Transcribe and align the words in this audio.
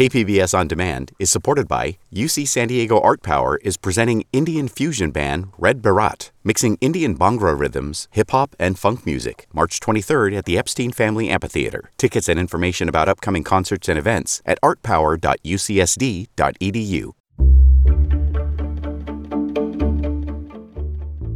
KPBS 0.00 0.56
On 0.58 0.66
Demand 0.66 1.12
is 1.18 1.30
supported 1.30 1.68
by 1.68 1.98
UC 2.10 2.48
San 2.48 2.68
Diego 2.68 2.98
Art 3.00 3.22
Power 3.22 3.58
is 3.58 3.76
presenting 3.76 4.24
Indian 4.32 4.66
fusion 4.66 5.10
band 5.10 5.52
Red 5.58 5.82
Baraat, 5.82 6.30
mixing 6.42 6.78
Indian 6.80 7.14
Bhangra 7.14 7.60
rhythms, 7.60 8.08
hip 8.12 8.30
hop, 8.30 8.56
and 8.58 8.78
funk 8.78 9.04
music, 9.04 9.46
March 9.52 9.78
23rd 9.78 10.38
at 10.38 10.46
the 10.46 10.56
Epstein 10.56 10.90
Family 10.90 11.28
Amphitheater. 11.28 11.90
Tickets 11.98 12.30
and 12.30 12.38
information 12.38 12.88
about 12.88 13.10
upcoming 13.10 13.44
concerts 13.44 13.90
and 13.90 13.98
events 13.98 14.40
at 14.46 14.58
artpower.ucsd.edu. 14.62 17.12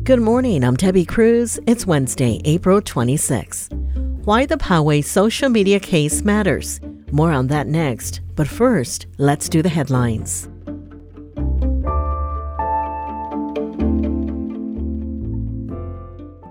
Good 0.04 0.22
morning, 0.22 0.64
I'm 0.64 0.76
Debbie 0.76 1.04
Cruz. 1.04 1.60
It's 1.66 1.84
Wednesday, 1.84 2.40
April 2.46 2.80
26. 2.80 3.68
Why 4.24 4.46
the 4.46 4.56
Poway 4.56 5.04
social 5.04 5.50
media 5.50 5.78
case 5.78 6.24
matters. 6.24 6.80
More 7.12 7.30
on 7.30 7.48
that 7.48 7.66
next. 7.66 8.22
But 8.36 8.48
first, 8.48 9.06
let's 9.18 9.48
do 9.48 9.62
the 9.62 9.68
headlines. 9.68 10.48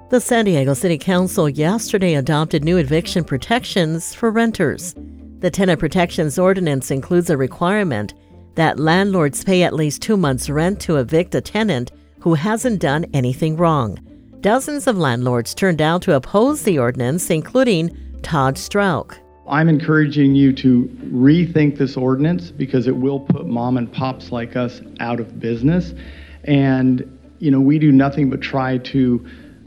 The 0.10 0.22
San 0.22 0.46
Diego 0.46 0.76
City 0.76 1.00
Council 1.00 1.50
yesterday 1.50 2.14
adopted 2.14 2.64
new 2.64 2.78
eviction 2.78 3.24
protections 3.24 4.14
for 4.14 4.30
renters. 4.30 4.94
The 5.40 5.50
Tenant 5.50 5.80
Protections 5.80 6.38
Ordinance 6.38 6.92
includes 6.92 7.32
a 7.32 7.36
requirement 7.36 8.14
that 8.54 8.80
landlords 8.80 9.44
pay 9.44 9.64
at 9.64 9.74
least 9.74 10.04
two 10.04 10.16
months' 10.16 10.52
rent 10.52 10.80
to 10.82 10.98
evict 10.98 11.34
a 11.34 11.42
tenant 11.42 11.92
who 12.20 12.36
hasn't 12.36 12.80
done 12.80 13.06
anything 13.14 13.58
wrong. 13.58 13.98
Dozens 14.42 14.86
of 14.86 14.98
landlords 15.00 15.56
turned 15.56 15.82
out 15.82 16.04
to 16.04 16.16
oppose 16.16 16.62
the 16.62 16.78
ordinance, 16.78 17.32
including 17.32 17.98
Todd 18.22 18.56
Strauch. 18.56 19.18
I'm 19.48 19.68
encouraging 19.68 20.36
you 20.36 20.54
to 20.54 20.86
rethink 21.12 21.78
this 21.78 21.98
ordinance 21.98 22.50
because 22.50 22.88
it 22.88 22.96
will 22.96 23.20
put 23.20 23.46
mom 23.46 23.78
and 23.78 23.92
pops 23.92 24.32
like 24.32 24.56
us 24.56 24.82
out 25.00 25.20
of 25.20 25.40
business. 25.40 25.94
And, 26.46 27.20
you 27.40 27.52
know, 27.52 27.60
we 27.60 27.78
do 27.78 27.92
nothing 27.92 28.30
but 28.30 28.42
try 28.42 28.78
to 28.80 29.26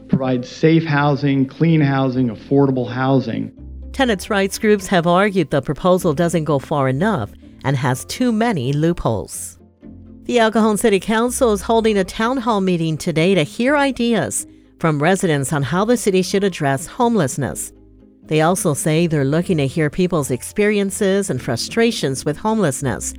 provide 0.09 0.45
safe 0.45 0.83
housing, 0.83 1.45
clean 1.45 1.81
housing, 1.81 2.29
affordable 2.29 2.91
housing. 2.91 3.51
Tenants' 3.93 4.29
rights 4.29 4.57
groups 4.57 4.87
have 4.87 5.05
argued 5.05 5.51
the 5.51 5.61
proposal 5.61 6.13
doesn't 6.13 6.45
go 6.45 6.59
far 6.59 6.87
enough 6.87 7.31
and 7.63 7.75
has 7.75 8.05
too 8.05 8.31
many 8.31 8.73
loopholes. 8.73 9.57
The 10.23 10.37
Cajon 10.37 10.77
City 10.77 10.99
Council 10.99 11.53
is 11.53 11.61
holding 11.61 11.97
a 11.97 12.03
town 12.03 12.37
hall 12.37 12.61
meeting 12.61 12.97
today 12.97 13.35
to 13.35 13.43
hear 13.43 13.77
ideas 13.77 14.45
from 14.79 15.01
residents 15.01 15.53
on 15.53 15.63
how 15.63 15.85
the 15.85 15.97
city 15.97 16.21
should 16.21 16.43
address 16.43 16.85
homelessness. 16.85 17.71
They 18.27 18.41
also 18.41 18.73
say 18.73 19.07
they're 19.07 19.25
looking 19.25 19.57
to 19.57 19.67
hear 19.67 19.89
people's 19.89 20.31
experiences 20.31 21.29
and 21.29 21.41
frustrations 21.41 22.25
with 22.25 22.37
homelessness. 22.37 23.13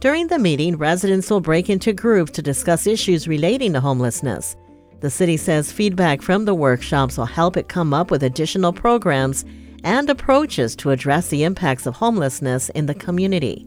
During 0.00 0.28
the 0.28 0.38
meeting, 0.38 0.76
residents 0.76 1.30
will 1.30 1.40
break 1.40 1.68
into 1.68 1.92
groups 1.92 2.32
to 2.32 2.42
discuss 2.42 2.86
issues 2.86 3.28
relating 3.28 3.72
to 3.74 3.80
homelessness. 3.80 4.56
The 5.00 5.10
city 5.10 5.36
says 5.36 5.72
feedback 5.72 6.22
from 6.22 6.44
the 6.44 6.54
workshops 6.54 7.18
will 7.18 7.26
help 7.26 7.56
it 7.56 7.68
come 7.68 7.92
up 7.92 8.10
with 8.10 8.22
additional 8.22 8.72
programs 8.72 9.44
and 9.84 10.08
approaches 10.08 10.76
to 10.76 10.90
address 10.90 11.28
the 11.28 11.42
impacts 11.42 11.86
of 11.86 11.96
homelessness 11.96 12.68
in 12.70 12.86
the 12.86 12.94
community. 12.94 13.66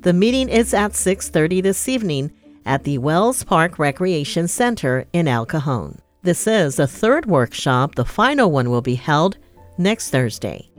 The 0.00 0.12
meeting 0.12 0.50
is 0.50 0.74
at 0.74 0.92
6:30 0.94 1.62
this 1.62 1.88
evening 1.88 2.30
at 2.66 2.84
the 2.84 2.98
Wells 2.98 3.44
Park 3.44 3.78
Recreation 3.78 4.46
Center 4.46 5.06
in 5.14 5.26
El 5.26 5.46
Cajon. 5.46 5.98
This 6.22 6.46
is 6.46 6.76
the 6.76 6.86
third 6.86 7.26
workshop. 7.26 7.94
The 7.94 8.04
final 8.04 8.50
one 8.50 8.70
will 8.70 8.82
be 8.82 8.96
held 8.96 9.38
next 9.78 10.10
Thursday. 10.10 10.70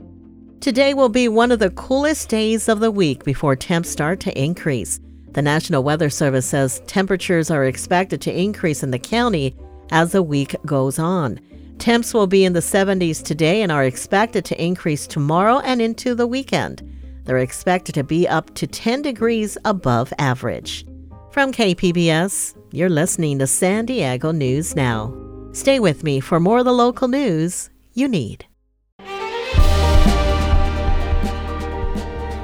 Today 0.60 0.94
will 0.94 1.08
be 1.08 1.28
one 1.28 1.52
of 1.52 1.58
the 1.58 1.70
coolest 1.70 2.28
days 2.28 2.68
of 2.68 2.80
the 2.80 2.90
week 2.90 3.24
before 3.24 3.54
temps 3.54 3.90
start 3.90 4.20
to 4.20 4.42
increase. 4.42 5.00
The 5.32 5.42
National 5.42 5.84
Weather 5.84 6.10
Service 6.10 6.46
says 6.46 6.80
temperatures 6.86 7.50
are 7.50 7.64
expected 7.64 8.20
to 8.22 8.36
increase 8.36 8.82
in 8.82 8.90
the 8.90 8.98
county 8.98 9.54
as 9.90 10.12
the 10.12 10.22
week 10.22 10.56
goes 10.64 10.98
on. 10.98 11.38
Temps 11.78 12.14
will 12.14 12.26
be 12.26 12.44
in 12.44 12.54
the 12.54 12.60
70s 12.60 13.22
today 13.22 13.62
and 13.62 13.70
are 13.70 13.84
expected 13.84 14.44
to 14.46 14.62
increase 14.62 15.06
tomorrow 15.06 15.58
and 15.58 15.82
into 15.82 16.14
the 16.14 16.26
weekend. 16.26 16.82
They're 17.24 17.38
expected 17.38 17.94
to 17.96 18.04
be 18.04 18.26
up 18.26 18.54
to 18.54 18.66
10 18.66 19.02
degrees 19.02 19.58
above 19.64 20.12
average. 20.18 20.86
From 21.32 21.52
KPBS, 21.52 22.56
you're 22.72 22.88
listening 22.88 23.38
to 23.40 23.46
San 23.46 23.84
Diego 23.84 24.32
News 24.32 24.74
Now. 24.74 25.14
Stay 25.52 25.80
with 25.80 26.02
me 26.02 26.18
for 26.18 26.40
more 26.40 26.60
of 26.60 26.64
the 26.64 26.72
local 26.72 27.08
news 27.08 27.68
you 27.92 28.08
need. 28.08 28.46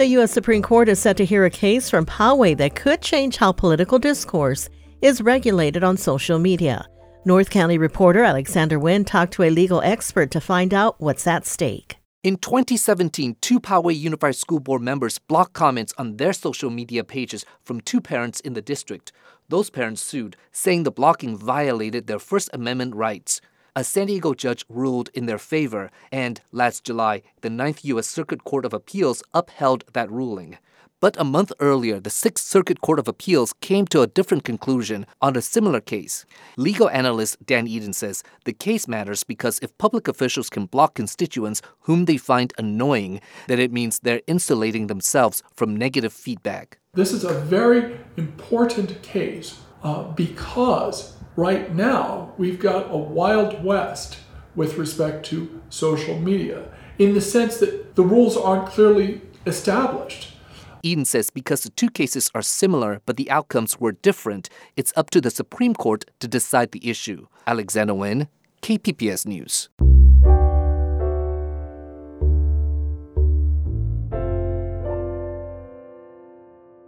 The 0.00 0.16
U.S. 0.16 0.32
Supreme 0.32 0.62
Court 0.62 0.88
is 0.88 0.98
set 0.98 1.18
to 1.18 1.26
hear 1.26 1.44
a 1.44 1.50
case 1.50 1.90
from 1.90 2.06
Poway 2.06 2.56
that 2.56 2.74
could 2.74 3.02
change 3.02 3.36
how 3.36 3.52
political 3.52 3.98
discourse 3.98 4.70
is 5.02 5.20
regulated 5.20 5.84
on 5.84 5.98
social 5.98 6.38
media. 6.38 6.86
North 7.26 7.50
County 7.50 7.76
reporter 7.76 8.24
Alexander 8.24 8.78
Nguyen 8.78 9.06
talked 9.06 9.34
to 9.34 9.42
a 9.42 9.50
legal 9.50 9.82
expert 9.82 10.30
to 10.30 10.40
find 10.40 10.72
out 10.72 10.98
what's 11.00 11.26
at 11.26 11.44
stake. 11.44 11.98
In 12.22 12.38
2017, 12.38 13.36
two 13.42 13.60
Poway 13.60 13.94
Unified 13.94 14.36
School 14.36 14.58
Board 14.58 14.80
members 14.80 15.18
blocked 15.18 15.52
comments 15.52 15.92
on 15.98 16.16
their 16.16 16.32
social 16.32 16.70
media 16.70 17.04
pages 17.04 17.44
from 17.62 17.82
two 17.82 18.00
parents 18.00 18.40
in 18.40 18.54
the 18.54 18.62
district. 18.62 19.12
Those 19.50 19.68
parents 19.68 20.00
sued, 20.00 20.34
saying 20.50 20.84
the 20.84 20.90
blocking 20.90 21.36
violated 21.36 22.06
their 22.06 22.18
First 22.18 22.48
Amendment 22.54 22.94
rights 22.94 23.42
a 23.74 23.84
San 23.84 24.06
Diego 24.06 24.34
judge 24.34 24.64
ruled 24.68 25.10
in 25.14 25.26
their 25.26 25.38
favor, 25.38 25.90
and 26.10 26.40
last 26.52 26.84
July, 26.84 27.22
the 27.40 27.50
Ninth 27.50 27.84
U.S. 27.84 28.06
Circuit 28.06 28.44
Court 28.44 28.64
of 28.64 28.72
Appeals 28.72 29.22
upheld 29.34 29.84
that 29.92 30.10
ruling. 30.10 30.58
But 31.00 31.18
a 31.18 31.24
month 31.24 31.50
earlier, 31.60 31.98
the 31.98 32.10
Sixth 32.10 32.44
Circuit 32.44 32.82
Court 32.82 32.98
of 32.98 33.08
Appeals 33.08 33.54
came 33.62 33.86
to 33.86 34.02
a 34.02 34.06
different 34.06 34.44
conclusion 34.44 35.06
on 35.22 35.34
a 35.34 35.40
similar 35.40 35.80
case. 35.80 36.26
Legal 36.58 36.90
analyst 36.90 37.38
Dan 37.46 37.66
Eaton 37.66 37.94
says 37.94 38.22
the 38.44 38.52
case 38.52 38.86
matters 38.86 39.24
because 39.24 39.58
if 39.62 39.76
public 39.78 40.08
officials 40.08 40.50
can 40.50 40.66
block 40.66 40.94
constituents 40.94 41.62
whom 41.80 42.04
they 42.04 42.18
find 42.18 42.52
annoying, 42.58 43.22
then 43.46 43.58
it 43.58 43.72
means 43.72 44.00
they're 44.00 44.20
insulating 44.26 44.88
themselves 44.88 45.42
from 45.54 45.74
negative 45.74 46.12
feedback. 46.12 46.78
This 46.92 47.12
is 47.12 47.24
a 47.24 47.32
very 47.32 47.98
important 48.18 49.00
case 49.00 49.58
uh, 49.82 50.02
because 50.02 51.16
right 51.40 51.74
now 51.74 52.34
we've 52.36 52.60
got 52.60 52.92
a 52.92 52.96
wild 52.96 53.64
west 53.64 54.18
with 54.54 54.76
respect 54.76 55.24
to 55.24 55.60
social 55.70 56.18
media 56.18 56.68
in 56.98 57.14
the 57.14 57.20
sense 57.20 57.56
that 57.56 57.94
the 57.94 58.02
rules 58.02 58.36
aren't 58.36 58.66
clearly 58.66 59.22
established. 59.46 60.36
Eaton 60.82 61.06
says 61.06 61.30
because 61.30 61.62
the 61.62 61.70
two 61.70 61.88
cases 61.88 62.30
are 62.34 62.42
similar 62.42 63.00
but 63.06 63.16
the 63.16 63.30
outcomes 63.30 63.80
were 63.80 63.92
different, 63.92 64.50
it's 64.76 64.92
up 64.96 65.08
to 65.10 65.20
the 65.20 65.30
Supreme 65.30 65.74
Court 65.74 66.04
to 66.20 66.28
decide 66.28 66.72
the 66.72 66.90
issue. 66.90 67.26
Alexander 67.46 67.94
Nguyen, 67.94 68.28
KPBS 68.60 69.26
News. 69.26 69.70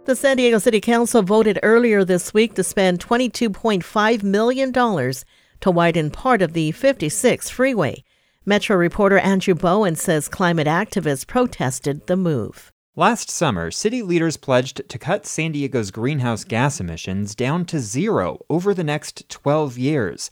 The 0.05 0.17
San 0.17 0.35
Diego 0.35 0.57
City 0.57 0.81
Council 0.81 1.21
voted 1.21 1.59
earlier 1.63 2.03
this 2.03 2.33
week 2.33 2.55
to 2.55 2.63
spend 2.63 2.99
$22.5 2.99 4.21
million 4.21 4.73
to 4.73 5.71
widen 5.71 6.11
part 6.11 6.41
of 6.41 6.51
the 6.51 6.73
56 6.73 7.49
freeway. 7.49 8.03
Metro 8.45 8.75
reporter 8.75 9.17
Andrew 9.17 9.55
Bowen 9.55 9.95
says 9.95 10.27
climate 10.27 10.67
activists 10.67 11.25
protested 11.25 12.07
the 12.07 12.17
move. 12.17 12.69
Last 12.97 13.29
summer, 13.29 13.71
city 13.71 14.01
leaders 14.01 14.35
pledged 14.35 14.89
to 14.89 14.99
cut 14.99 15.25
San 15.25 15.53
Diego's 15.53 15.89
greenhouse 15.89 16.43
gas 16.43 16.81
emissions 16.81 17.33
down 17.33 17.63
to 17.67 17.79
zero 17.79 18.39
over 18.49 18.73
the 18.73 18.83
next 18.83 19.29
12 19.29 19.77
years. 19.77 20.29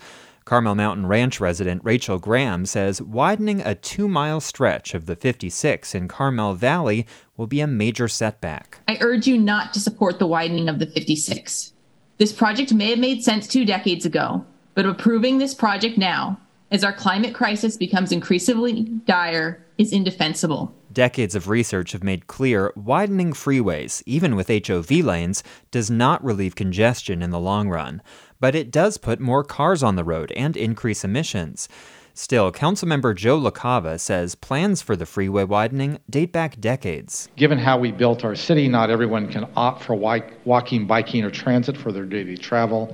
Carmel 0.52 0.76
Mountain 0.76 1.06
Ranch 1.06 1.40
resident 1.40 1.82
Rachel 1.86 2.20
Graham 2.20 2.66
says 2.66 3.02
widening 3.02 3.62
a 3.62 3.74
two 3.74 4.10
mile 4.10 4.42
stretch 4.42 4.94
of 4.94 5.06
the 5.06 5.16
56 5.16 5.96
in 5.96 6.10
Carmel 6.10 6.56
Valley 6.56 7.08
will 7.38 7.48
be 7.48 7.62
a 7.62 7.68
major 7.68 8.10
setback. 8.10 8.80
I 8.86 8.98
urge 9.00 9.28
you 9.28 9.38
not 9.38 9.74
to 9.74 9.80
support 9.80 10.20
the 10.20 10.28
widening 10.28 10.68
of 10.68 10.80
the 10.80 10.88
56. 10.88 11.72
This 12.18 12.34
project 12.34 12.74
may 12.74 12.90
have 12.90 13.00
made 13.00 13.24
sense 13.24 13.48
two 13.48 13.64
decades 13.64 14.06
ago, 14.06 14.46
but 14.76 14.86
approving 14.86 15.38
this 15.38 15.54
project 15.54 15.98
now, 15.98 16.38
as 16.70 16.84
our 16.84 16.92
climate 16.92 17.34
crisis 17.34 17.78
becomes 17.78 18.12
increasingly 18.12 18.84
dire, 19.06 19.66
is 19.78 19.94
indefensible. 19.94 20.76
Decades 20.92 21.36
of 21.36 21.48
research 21.48 21.94
have 21.94 22.04
made 22.04 22.28
clear 22.28 22.74
widening 22.76 23.32
freeways, 23.32 24.04
even 24.06 24.36
with 24.36 24.68
HOV 24.68 24.92
lanes, 24.92 25.42
does 25.72 25.90
not 25.90 26.22
relieve 26.22 26.56
congestion 26.56 27.22
in 27.22 27.30
the 27.30 27.40
long 27.40 27.70
run, 27.70 28.02
but 28.42 28.56
it 28.56 28.72
does 28.72 28.98
put 28.98 29.22
more 29.22 29.46
cars 29.46 29.82
on 29.82 29.96
the 29.96 30.04
road 30.04 30.34
and 30.34 30.58
increase 30.58 31.06
emissions. 31.06 31.70
Still, 32.14 32.52
Councilmember 32.52 33.16
Joe 33.16 33.40
LaCava 33.40 33.98
says 33.98 34.36
plans 34.36 34.82
for 34.82 34.98
the 34.98 35.06
freeway 35.06 35.46
widening 35.46 36.00
date 36.10 36.34
back 36.34 36.60
decades. 36.60 37.30
Given 37.38 37.58
how 37.58 37.78
we 37.80 37.94
built 37.94 38.26
our 38.26 38.36
city, 38.36 38.68
not 38.68 38.90
everyone 38.90 39.32
can 39.32 39.48
opt 39.56 39.84
for 39.84 39.96
walking, 39.96 40.88
biking, 40.88 41.24
or 41.24 41.32
transit 41.32 41.78
for 41.78 41.94
their 41.94 42.04
daily 42.04 42.38
travel. 42.38 42.94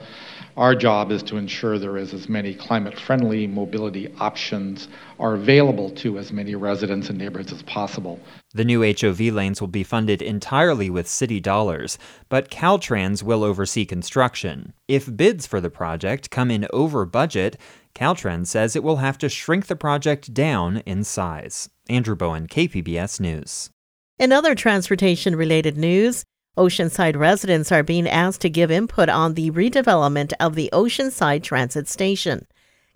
Our 0.57 0.73
job 0.73 1.11
is 1.11 1.21
to 1.23 1.37
ensure 1.37 1.77
there 1.77 1.97
is 1.97 2.15
as 2.15 2.27
many 2.27 2.55
climate 2.55 2.99
friendly 2.99 3.45
mobility 3.45 4.11
options 4.19 4.87
are 5.19 5.35
available 5.35 5.91
to 5.91 6.17
as 6.17 6.33
many 6.33 6.55
residents 6.55 7.09
and 7.09 7.19
neighborhoods 7.19 7.53
as 7.53 7.61
possible. 7.61 8.19
The 8.55 8.65
new 8.65 8.81
HOV 8.81 9.19
lanes 9.19 9.61
will 9.61 9.67
be 9.67 9.83
funded 9.83 10.19
entirely 10.19 10.89
with 10.89 11.07
city 11.07 11.39
dollars, 11.39 11.99
but 12.27 12.49
Caltrans 12.49 13.21
will 13.21 13.43
oversee 13.43 13.85
construction. 13.85 14.73
If 14.87 15.15
bids 15.15 15.45
for 15.45 15.61
the 15.61 15.69
project 15.69 16.31
come 16.31 16.49
in 16.49 16.65
over 16.73 17.05
budget, 17.05 17.57
Caltrans 17.93 18.47
says 18.47 18.75
it 18.75 18.83
will 18.83 18.97
have 18.97 19.19
to 19.19 19.29
shrink 19.29 19.67
the 19.67 19.75
project 19.75 20.33
down 20.33 20.77
in 20.87 21.03
size. 21.03 21.69
Andrew 21.87 22.15
Bowen, 22.15 22.47
KPBS 22.47 23.19
News. 23.19 23.69
In 24.17 24.31
other 24.31 24.55
transportation 24.55 25.35
related 25.35 25.77
news, 25.77 26.25
Oceanside 26.57 27.15
residents 27.15 27.71
are 27.71 27.83
being 27.83 28.07
asked 28.07 28.41
to 28.41 28.49
give 28.49 28.71
input 28.71 29.09
on 29.09 29.35
the 29.35 29.51
redevelopment 29.51 30.33
of 30.39 30.55
the 30.55 30.69
Oceanside 30.73 31.43
Transit 31.43 31.87
Station. 31.87 32.47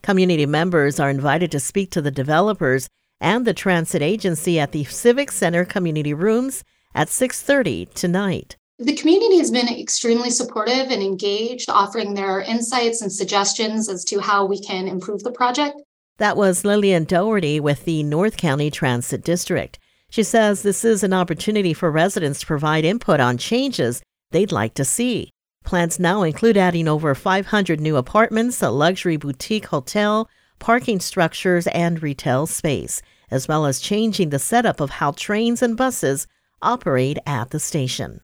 Community 0.01 0.47
members 0.47 0.99
are 0.99 1.11
invited 1.11 1.51
to 1.51 1.59
speak 1.59 1.91
to 1.91 2.01
the 2.01 2.09
developers 2.09 2.89
and 3.19 3.45
the 3.45 3.53
transit 3.53 4.01
agency 4.01 4.59
at 4.59 4.71
the 4.71 4.83
Civic 4.85 5.31
Center 5.31 5.63
community 5.63 6.13
rooms 6.13 6.63
at 6.95 7.07
6:30 7.07 7.85
tonight. 7.93 8.57
The 8.79 8.95
community 8.95 9.37
has 9.37 9.51
been 9.51 9.67
extremely 9.67 10.31
supportive 10.31 10.89
and 10.89 11.03
engaged, 11.03 11.69
offering 11.69 12.15
their 12.15 12.41
insights 12.41 13.03
and 13.03 13.13
suggestions 13.13 13.87
as 13.87 14.03
to 14.05 14.19
how 14.19 14.43
we 14.43 14.59
can 14.59 14.87
improve 14.87 15.21
the 15.21 15.31
project. 15.31 15.75
That 16.17 16.35
was 16.35 16.65
Lillian 16.65 17.03
Doherty 17.03 17.59
with 17.59 17.85
the 17.85 18.01
North 18.01 18.37
County 18.37 18.71
Transit 18.71 19.23
District. 19.23 19.77
She 20.11 20.23
says 20.23 20.61
this 20.61 20.83
is 20.83 21.03
an 21.03 21.13
opportunity 21.13 21.73
for 21.73 21.89
residents 21.89 22.41
to 22.41 22.45
provide 22.45 22.83
input 22.83 23.21
on 23.21 23.37
changes 23.37 24.03
they'd 24.31 24.51
like 24.51 24.73
to 24.73 24.83
see. 24.83 25.31
Plans 25.63 26.01
now 26.01 26.23
include 26.23 26.57
adding 26.57 26.89
over 26.89 27.15
500 27.15 27.79
new 27.79 27.95
apartments, 27.95 28.61
a 28.61 28.69
luxury 28.69 29.15
boutique 29.15 29.67
hotel, 29.67 30.29
parking 30.59 30.99
structures, 30.99 31.65
and 31.67 32.03
retail 32.03 32.45
space, 32.45 33.01
as 33.31 33.47
well 33.47 33.65
as 33.65 33.79
changing 33.79 34.31
the 34.31 34.39
setup 34.39 34.81
of 34.81 34.89
how 34.89 35.11
trains 35.11 35.61
and 35.61 35.77
buses 35.77 36.27
operate 36.61 37.17
at 37.25 37.51
the 37.51 37.59
station. 37.59 38.19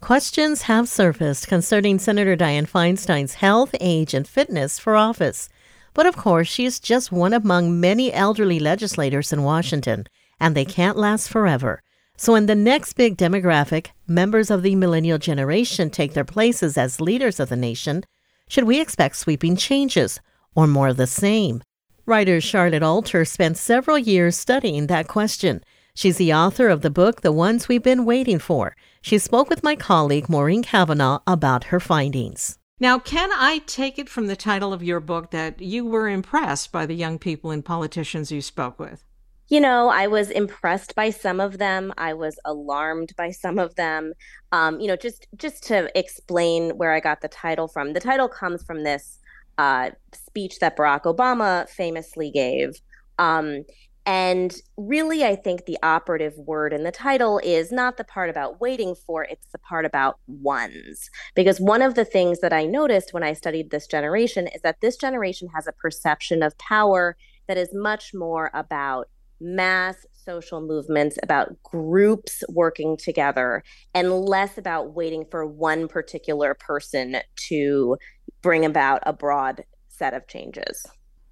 Questions 0.00 0.62
have 0.62 0.88
surfaced 0.88 1.48
concerning 1.48 1.98
Senator 1.98 2.36
Dianne 2.36 2.68
Feinstein's 2.68 3.34
health, 3.34 3.74
age, 3.80 4.14
and 4.14 4.28
fitness 4.28 4.78
for 4.78 4.94
office. 4.94 5.48
But 5.96 6.04
of 6.04 6.14
course, 6.14 6.46
she 6.46 6.66
is 6.66 6.78
just 6.78 7.10
one 7.10 7.32
among 7.32 7.80
many 7.80 8.12
elderly 8.12 8.58
legislators 8.60 9.32
in 9.32 9.42
Washington, 9.42 10.04
and 10.38 10.54
they 10.54 10.66
can't 10.66 10.98
last 10.98 11.30
forever. 11.30 11.82
So, 12.18 12.34
in 12.34 12.44
the 12.44 12.54
next 12.54 12.92
big 12.92 13.16
demographic, 13.16 13.92
members 14.06 14.50
of 14.50 14.62
the 14.62 14.76
millennial 14.76 15.16
generation 15.16 15.88
take 15.88 16.12
their 16.12 16.22
places 16.22 16.76
as 16.76 17.00
leaders 17.00 17.40
of 17.40 17.48
the 17.48 17.56
nation. 17.56 18.04
Should 18.46 18.64
we 18.64 18.78
expect 18.78 19.16
sweeping 19.16 19.56
changes 19.56 20.20
or 20.54 20.66
more 20.66 20.88
of 20.88 20.98
the 20.98 21.06
same? 21.06 21.62
Writer 22.04 22.42
Charlotte 22.42 22.82
Alter 22.82 23.24
spent 23.24 23.56
several 23.56 23.96
years 23.96 24.36
studying 24.36 24.88
that 24.88 25.08
question. 25.08 25.64
She's 25.94 26.18
the 26.18 26.34
author 26.34 26.68
of 26.68 26.82
the 26.82 26.90
book, 26.90 27.22
The 27.22 27.32
Ones 27.32 27.68
We've 27.68 27.82
Been 27.82 28.04
Waiting 28.04 28.38
For. 28.38 28.76
She 29.00 29.16
spoke 29.16 29.48
with 29.48 29.62
my 29.62 29.76
colleague 29.76 30.28
Maureen 30.28 30.62
Cavanaugh 30.62 31.20
about 31.26 31.64
her 31.64 31.80
findings. 31.80 32.58
Now, 32.78 32.98
can 32.98 33.30
I 33.32 33.62
take 33.66 33.98
it 33.98 34.08
from 34.08 34.26
the 34.26 34.36
title 34.36 34.74
of 34.74 34.82
your 34.82 35.00
book 35.00 35.30
that 35.30 35.62
you 35.62 35.86
were 35.86 36.08
impressed 36.08 36.72
by 36.72 36.84
the 36.84 36.94
young 36.94 37.18
people 37.18 37.50
and 37.50 37.64
politicians 37.64 38.30
you 38.30 38.42
spoke 38.42 38.78
with? 38.78 39.02
You 39.48 39.60
know, 39.60 39.88
I 39.88 40.08
was 40.08 40.28
impressed 40.30 40.94
by 40.94 41.08
some 41.08 41.40
of 41.40 41.56
them. 41.56 41.94
I 41.96 42.12
was 42.12 42.38
alarmed 42.44 43.14
by 43.16 43.30
some 43.30 43.58
of 43.58 43.76
them. 43.76 44.12
Um, 44.52 44.78
you 44.78 44.88
know, 44.88 44.96
just 44.96 45.26
just 45.36 45.62
to 45.68 45.90
explain 45.98 46.76
where 46.76 46.92
I 46.92 47.00
got 47.00 47.22
the 47.22 47.28
title 47.28 47.66
from. 47.66 47.94
The 47.94 48.00
title 48.00 48.28
comes 48.28 48.62
from 48.64 48.82
this 48.82 49.20
uh, 49.56 49.90
speech 50.12 50.58
that 50.58 50.76
Barack 50.76 51.04
Obama 51.04 51.68
famously 51.70 52.30
gave. 52.30 52.80
Um, 53.18 53.64
and 54.06 54.54
really, 54.76 55.24
I 55.24 55.34
think 55.34 55.64
the 55.64 55.78
operative 55.82 56.34
word 56.38 56.72
in 56.72 56.84
the 56.84 56.92
title 56.92 57.40
is 57.42 57.72
not 57.72 57.96
the 57.96 58.04
part 58.04 58.30
about 58.30 58.60
waiting 58.60 58.94
for, 58.94 59.24
it's 59.24 59.48
the 59.50 59.58
part 59.58 59.84
about 59.84 60.20
ones. 60.28 61.10
Because 61.34 61.60
one 61.60 61.82
of 61.82 61.96
the 61.96 62.04
things 62.04 62.38
that 62.38 62.52
I 62.52 62.66
noticed 62.66 63.12
when 63.12 63.24
I 63.24 63.32
studied 63.32 63.70
this 63.70 63.88
generation 63.88 64.46
is 64.46 64.62
that 64.62 64.80
this 64.80 64.96
generation 64.96 65.48
has 65.56 65.66
a 65.66 65.72
perception 65.72 66.44
of 66.44 66.56
power 66.58 67.16
that 67.48 67.58
is 67.58 67.70
much 67.72 68.12
more 68.14 68.52
about 68.54 69.08
mass 69.40 69.96
social 70.14 70.60
movements, 70.60 71.18
about 71.22 71.60
groups 71.64 72.44
working 72.48 72.96
together, 72.96 73.64
and 73.92 74.12
less 74.12 74.56
about 74.56 74.94
waiting 74.94 75.24
for 75.30 75.44
one 75.44 75.88
particular 75.88 76.54
person 76.54 77.16
to 77.48 77.96
bring 78.40 78.64
about 78.64 79.02
a 79.04 79.12
broad 79.12 79.64
set 79.88 80.14
of 80.14 80.28
changes. 80.28 80.86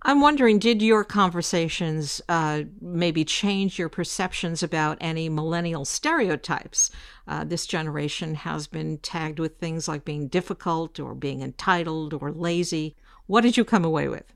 I'm 0.06 0.20
wondering, 0.20 0.58
did 0.58 0.82
your 0.82 1.02
conversations 1.02 2.20
uh, 2.28 2.64
maybe 2.82 3.24
change 3.24 3.78
your 3.78 3.88
perceptions 3.88 4.62
about 4.62 4.98
any 5.00 5.30
millennial 5.30 5.86
stereotypes? 5.86 6.90
Uh, 7.26 7.44
this 7.44 7.66
generation 7.66 8.34
has 8.34 8.66
been 8.66 8.98
tagged 8.98 9.38
with 9.38 9.56
things 9.56 9.88
like 9.88 10.04
being 10.04 10.28
difficult 10.28 11.00
or 11.00 11.14
being 11.14 11.40
entitled 11.40 12.12
or 12.12 12.30
lazy. 12.30 12.96
What 13.26 13.40
did 13.40 13.56
you 13.56 13.64
come 13.64 13.82
away 13.82 14.08
with? 14.08 14.30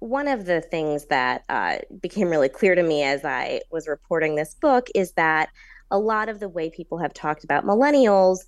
One 0.00 0.26
of 0.26 0.46
the 0.46 0.60
things 0.60 1.06
that 1.06 1.44
uh, 1.48 1.78
became 2.00 2.28
really 2.28 2.48
clear 2.48 2.74
to 2.74 2.82
me 2.82 3.04
as 3.04 3.24
I 3.24 3.60
was 3.70 3.86
reporting 3.86 4.34
this 4.34 4.54
book 4.54 4.88
is 4.96 5.12
that 5.12 5.50
a 5.92 5.98
lot 5.98 6.28
of 6.28 6.40
the 6.40 6.48
way 6.48 6.70
people 6.70 6.98
have 6.98 7.14
talked 7.14 7.44
about 7.44 7.64
millennials 7.64 8.40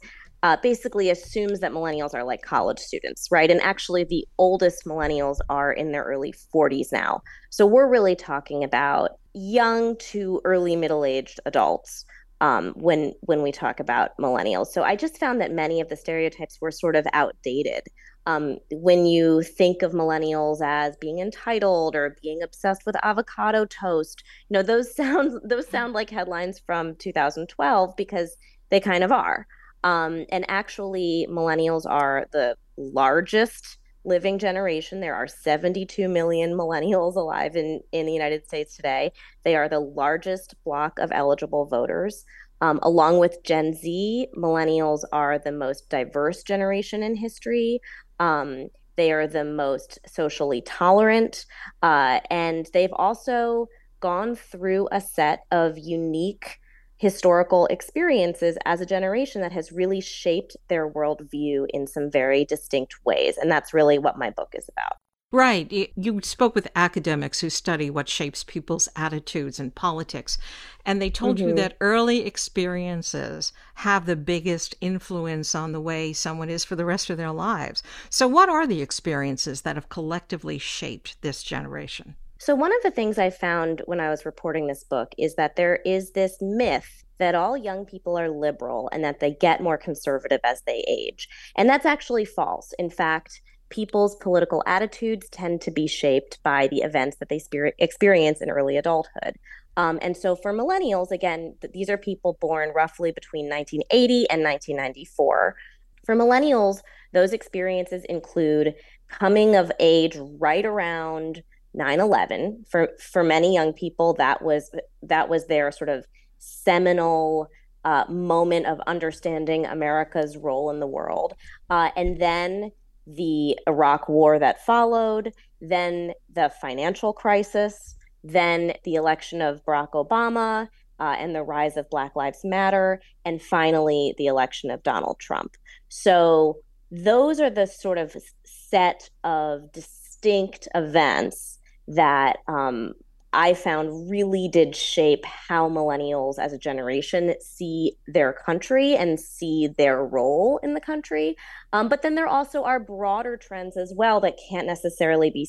uh, 0.42 0.56
basically 0.62 1.10
assumes 1.10 1.60
that 1.60 1.72
millennials 1.72 2.14
are 2.14 2.24
like 2.24 2.42
college 2.42 2.78
students, 2.78 3.28
right? 3.30 3.50
And 3.50 3.60
actually, 3.62 4.04
the 4.04 4.26
oldest 4.38 4.84
millennials 4.84 5.38
are 5.48 5.72
in 5.72 5.92
their 5.92 6.04
early 6.04 6.34
40s 6.54 6.92
now. 6.92 7.22
So 7.50 7.66
we're 7.66 7.88
really 7.88 8.14
talking 8.14 8.62
about 8.62 9.18
young 9.34 9.96
to 9.98 10.40
early 10.44 10.76
middle 10.76 11.04
aged 11.04 11.40
adults 11.46 12.04
um, 12.40 12.72
when 12.76 13.14
when 13.22 13.42
we 13.42 13.52
talk 13.52 13.80
about 13.80 14.10
millennials. 14.20 14.68
So 14.68 14.82
I 14.82 14.96
just 14.96 15.18
found 15.18 15.40
that 15.40 15.52
many 15.52 15.80
of 15.80 15.88
the 15.88 15.96
stereotypes 15.96 16.58
were 16.60 16.70
sort 16.70 16.96
of 16.96 17.06
outdated. 17.12 17.82
Um, 18.26 18.58
when 18.72 19.06
you 19.06 19.42
think 19.42 19.82
of 19.82 19.92
millennials 19.92 20.58
as 20.60 20.96
being 21.00 21.20
entitled 21.20 21.94
or 21.94 22.16
being 22.20 22.42
obsessed 22.42 22.82
with 22.84 22.96
avocado 23.04 23.64
toast, 23.66 24.22
you 24.48 24.54
know 24.54 24.62
those 24.62 24.94
sounds 24.96 25.38
those 25.44 25.68
sound 25.68 25.92
like 25.94 26.10
headlines 26.10 26.60
from 26.66 26.96
2012 26.96 27.96
because 27.96 28.36
they 28.70 28.80
kind 28.80 29.04
of 29.04 29.12
are. 29.12 29.46
Um, 29.86 30.26
and 30.30 30.44
actually, 30.48 31.28
millennials 31.30 31.86
are 31.86 32.26
the 32.32 32.56
largest 32.76 33.78
living 34.04 34.36
generation. 34.36 34.98
There 34.98 35.14
are 35.14 35.28
72 35.28 36.08
million 36.08 36.54
millennials 36.54 37.14
alive 37.14 37.54
in, 37.54 37.80
in 37.92 38.04
the 38.04 38.12
United 38.12 38.44
States 38.44 38.74
today. 38.74 39.12
They 39.44 39.54
are 39.54 39.68
the 39.68 39.78
largest 39.78 40.56
block 40.64 40.98
of 40.98 41.12
eligible 41.12 41.66
voters. 41.66 42.24
Um, 42.60 42.80
along 42.82 43.20
with 43.20 43.44
Gen 43.44 43.74
Z, 43.74 44.26
millennials 44.36 45.02
are 45.12 45.38
the 45.38 45.52
most 45.52 45.88
diverse 45.88 46.42
generation 46.42 47.04
in 47.04 47.14
history. 47.14 47.78
Um, 48.18 48.66
they 48.96 49.12
are 49.12 49.28
the 49.28 49.44
most 49.44 50.00
socially 50.04 50.62
tolerant. 50.62 51.46
Uh, 51.80 52.18
and 52.28 52.66
they've 52.72 52.92
also 52.92 53.68
gone 54.00 54.34
through 54.34 54.88
a 54.90 55.00
set 55.00 55.44
of 55.52 55.78
unique 55.78 56.58
historical 56.96 57.66
experiences 57.66 58.56
as 58.64 58.80
a 58.80 58.86
generation 58.86 59.40
that 59.42 59.52
has 59.52 59.72
really 59.72 60.00
shaped 60.00 60.56
their 60.68 60.90
worldview 60.90 61.66
in 61.70 61.86
some 61.86 62.10
very 62.10 62.44
distinct 62.44 63.04
ways. 63.04 63.36
And 63.36 63.50
that's 63.50 63.74
really 63.74 63.98
what 63.98 64.18
my 64.18 64.30
book 64.30 64.54
is 64.54 64.68
about. 64.68 64.98
Right. 65.32 65.90
You 65.96 66.20
spoke 66.22 66.54
with 66.54 66.68
academics 66.76 67.40
who 67.40 67.50
study 67.50 67.90
what 67.90 68.08
shapes 68.08 68.44
people's 68.44 68.88
attitudes 68.94 69.58
and 69.58 69.74
politics, 69.74 70.38
and 70.84 71.02
they 71.02 71.10
told 71.10 71.38
mm-hmm. 71.38 71.48
you 71.48 71.54
that 71.56 71.76
early 71.80 72.24
experiences 72.24 73.52
have 73.74 74.06
the 74.06 74.14
biggest 74.14 74.76
influence 74.80 75.52
on 75.54 75.72
the 75.72 75.80
way 75.80 76.12
someone 76.12 76.48
is 76.48 76.64
for 76.64 76.76
the 76.76 76.84
rest 76.84 77.10
of 77.10 77.16
their 77.16 77.32
lives. 77.32 77.82
So, 78.08 78.28
what 78.28 78.48
are 78.48 78.68
the 78.68 78.80
experiences 78.80 79.62
that 79.62 79.74
have 79.74 79.88
collectively 79.88 80.58
shaped 80.58 81.20
this 81.22 81.42
generation? 81.42 82.14
So, 82.38 82.54
one 82.54 82.74
of 82.74 82.82
the 82.82 82.90
things 82.90 83.18
I 83.18 83.30
found 83.30 83.82
when 83.86 84.00
I 84.00 84.10
was 84.10 84.26
reporting 84.26 84.66
this 84.66 84.84
book 84.84 85.14
is 85.16 85.36
that 85.36 85.56
there 85.56 85.76
is 85.86 86.12
this 86.12 86.36
myth 86.40 87.02
that 87.18 87.34
all 87.34 87.56
young 87.56 87.86
people 87.86 88.18
are 88.18 88.28
liberal 88.28 88.90
and 88.92 89.02
that 89.04 89.20
they 89.20 89.32
get 89.32 89.62
more 89.62 89.78
conservative 89.78 90.40
as 90.44 90.62
they 90.66 90.84
age. 90.86 91.28
And 91.56 91.68
that's 91.68 91.86
actually 91.86 92.26
false. 92.26 92.74
In 92.78 92.90
fact, 92.90 93.40
people's 93.70 94.16
political 94.16 94.62
attitudes 94.66 95.28
tend 95.30 95.62
to 95.62 95.70
be 95.70 95.86
shaped 95.86 96.38
by 96.42 96.66
the 96.68 96.82
events 96.82 97.16
that 97.16 97.30
they 97.30 97.40
experience 97.78 98.42
in 98.42 98.50
early 98.50 98.76
adulthood. 98.76 99.36
Um, 99.78 99.98
and 100.02 100.16
so 100.16 100.36
for 100.36 100.52
millennials, 100.52 101.10
again, 101.10 101.54
th- 101.60 101.72
these 101.72 101.90
are 101.90 101.98
people 101.98 102.36
born 102.40 102.70
roughly 102.74 103.12
between 103.12 103.48
1980 103.48 104.30
and 104.30 104.42
1994. 104.42 105.56
For 106.04 106.14
millennials, 106.14 106.80
those 107.12 107.32
experiences 107.32 108.04
include 108.04 108.74
coming 109.08 109.56
of 109.56 109.72
age 109.80 110.16
right 110.38 110.64
around 110.64 111.42
9/11. 111.76 112.68
For 112.68 112.90
for 113.00 113.22
many 113.22 113.54
young 113.54 113.72
people, 113.72 114.14
that 114.14 114.42
was 114.42 114.70
that 115.02 115.28
was 115.28 115.46
their 115.46 115.70
sort 115.72 115.90
of 115.90 116.06
seminal 116.38 117.48
uh, 117.84 118.04
moment 118.08 118.66
of 118.66 118.80
understanding 118.86 119.64
America's 119.64 120.36
role 120.36 120.70
in 120.70 120.80
the 120.80 120.86
world. 120.86 121.34
Uh, 121.70 121.90
and 121.96 122.20
then 122.20 122.72
the 123.06 123.56
Iraq 123.68 124.08
war 124.08 124.38
that 124.38 124.64
followed, 124.66 125.32
then 125.60 126.12
the 126.34 126.50
financial 126.60 127.12
crisis, 127.12 127.94
then 128.24 128.72
the 128.84 128.96
election 128.96 129.40
of 129.40 129.64
Barack 129.64 129.92
Obama 129.92 130.68
uh, 130.98 131.14
and 131.18 131.34
the 131.34 131.44
rise 131.44 131.76
of 131.76 131.88
Black 131.88 132.16
Lives 132.16 132.40
Matter, 132.42 133.00
and 133.24 133.40
finally 133.40 134.14
the 134.18 134.26
election 134.26 134.70
of 134.70 134.82
Donald 134.82 135.20
Trump. 135.20 135.56
So 135.88 136.58
those 136.90 137.38
are 137.40 137.50
the 137.50 137.66
sort 137.66 137.98
of 137.98 138.16
set 138.44 139.10
of 139.22 139.70
distinct 139.72 140.66
events 140.74 141.55
that 141.88 142.38
um, 142.48 142.94
I 143.32 143.52
found 143.52 144.10
really 144.10 144.48
did 144.48 144.74
shape 144.74 145.24
how 145.26 145.68
millennials 145.68 146.38
as 146.38 146.54
a 146.54 146.58
generation 146.58 147.34
see 147.40 147.96
their 148.06 148.32
country 148.32 148.96
and 148.96 149.20
see 149.20 149.68
their 149.76 150.02
role 150.04 150.58
in 150.62 150.72
the 150.72 150.80
country. 150.80 151.36
Um, 151.72 151.88
but 151.88 152.00
then 152.00 152.14
there 152.14 152.26
also 152.26 152.64
are 152.64 152.80
broader 152.80 153.36
trends 153.36 153.76
as 153.76 153.92
well 153.94 154.20
that 154.20 154.38
can't 154.48 154.66
necessarily 154.66 155.30
be 155.30 155.46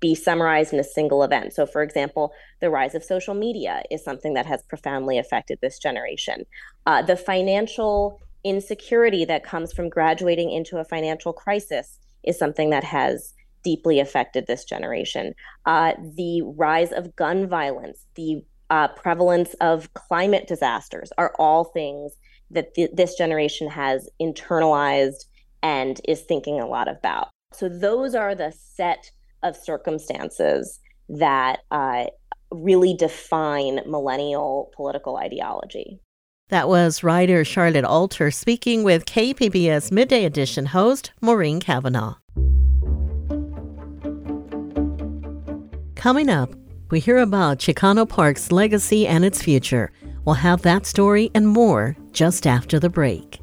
be 0.00 0.14
summarized 0.14 0.72
in 0.72 0.80
a 0.80 0.84
single 0.84 1.22
event. 1.22 1.52
So, 1.52 1.66
for 1.66 1.82
example, 1.82 2.32
the 2.62 2.70
rise 2.70 2.94
of 2.94 3.04
social 3.04 3.34
media 3.34 3.82
is 3.90 4.02
something 4.02 4.32
that 4.32 4.46
has 4.46 4.62
profoundly 4.62 5.18
affected 5.18 5.58
this 5.60 5.78
generation. 5.78 6.46
Uh, 6.86 7.02
the 7.02 7.16
financial 7.16 8.18
insecurity 8.44 9.26
that 9.26 9.44
comes 9.44 9.72
from 9.72 9.90
graduating 9.90 10.50
into 10.50 10.78
a 10.78 10.84
financial 10.84 11.34
crisis 11.34 11.98
is 12.22 12.38
something 12.38 12.70
that 12.70 12.84
has 12.84 13.33
deeply 13.64 13.98
affected 13.98 14.46
this 14.46 14.64
generation. 14.64 15.34
Uh, 15.66 15.94
the 16.16 16.42
rise 16.56 16.92
of 16.92 17.16
gun 17.16 17.48
violence, 17.48 18.06
the 18.14 18.42
uh, 18.70 18.88
prevalence 18.88 19.54
of 19.60 19.92
climate 19.94 20.46
disasters 20.46 21.10
are 21.18 21.34
all 21.38 21.64
things 21.64 22.12
that 22.50 22.74
th- 22.74 22.90
this 22.92 23.16
generation 23.16 23.68
has 23.68 24.08
internalized 24.20 25.24
and 25.62 26.00
is 26.06 26.22
thinking 26.22 26.60
a 26.60 26.66
lot 26.66 26.88
about. 26.88 27.28
So, 27.52 27.68
those 27.68 28.14
are 28.14 28.34
the 28.34 28.52
set 28.52 29.10
of 29.42 29.56
circumstances 29.56 30.80
that 31.08 31.60
uh, 31.70 32.06
really 32.50 32.94
define 32.94 33.80
millennial 33.86 34.70
political 34.74 35.16
ideology. 35.16 36.00
That 36.48 36.68
was 36.68 37.02
writer 37.02 37.44
Charlotte 37.44 37.84
Alter 37.84 38.30
speaking 38.30 38.82
with 38.82 39.06
KPBS 39.06 39.90
Midday 39.90 40.24
Edition 40.24 40.66
host 40.66 41.12
Maureen 41.20 41.58
Cavanaugh. 41.60 42.16
Coming 46.04 46.28
up, 46.28 46.54
we 46.90 47.00
hear 47.00 47.16
about 47.16 47.60
Chicano 47.60 48.06
Park's 48.06 48.52
legacy 48.52 49.06
and 49.08 49.24
its 49.24 49.40
future. 49.40 49.90
We'll 50.26 50.34
have 50.34 50.60
that 50.60 50.84
story 50.84 51.30
and 51.34 51.48
more 51.48 51.96
just 52.12 52.46
after 52.46 52.78
the 52.78 52.90
break. 52.90 53.40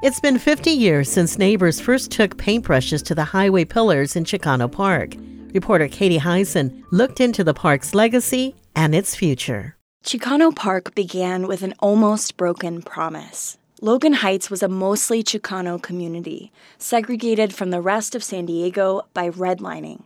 It's 0.02 0.20
been 0.20 0.38
50 0.38 0.70
years 0.70 1.10
since 1.10 1.36
neighbors 1.36 1.80
first 1.80 2.10
took 2.10 2.38
paintbrushes 2.38 3.04
to 3.04 3.14
the 3.14 3.24
highway 3.24 3.66
pillars 3.66 4.16
in 4.16 4.24
Chicano 4.24 4.72
Park. 4.72 5.16
Reporter 5.54 5.86
Katie 5.86 6.18
Hyson 6.18 6.84
looked 6.90 7.20
into 7.20 7.44
the 7.44 7.54
park's 7.54 7.94
legacy 7.94 8.56
and 8.74 8.92
its 8.92 9.14
future. 9.14 9.76
Chicano 10.04 10.54
Park 10.54 10.96
began 10.96 11.46
with 11.46 11.62
an 11.62 11.74
almost 11.78 12.36
broken 12.36 12.82
promise. 12.82 13.56
Logan 13.80 14.14
Heights 14.14 14.50
was 14.50 14.64
a 14.64 14.68
mostly 14.68 15.22
Chicano 15.22 15.80
community, 15.80 16.50
segregated 16.76 17.54
from 17.54 17.70
the 17.70 17.80
rest 17.80 18.16
of 18.16 18.24
San 18.24 18.46
Diego 18.46 19.02
by 19.14 19.30
redlining. 19.30 20.02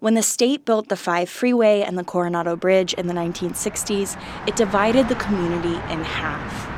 When 0.00 0.14
the 0.14 0.22
state 0.22 0.64
built 0.64 0.88
the 0.88 0.96
5 0.96 1.28
freeway 1.28 1.82
and 1.82 1.98
the 1.98 2.04
Coronado 2.04 2.56
Bridge 2.56 2.94
in 2.94 3.08
the 3.08 3.14
1960s, 3.14 4.18
it 4.46 4.56
divided 4.56 5.08
the 5.08 5.16
community 5.16 5.74
in 5.92 6.02
half. 6.02 6.77